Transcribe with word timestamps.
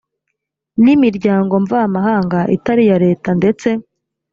n 0.83 0.85
imiryango 0.95 1.53
mvamahanga 1.63 2.39
itari 2.55 2.83
iya 2.87 2.97
leta 3.05 3.29
ndetse 3.39 3.67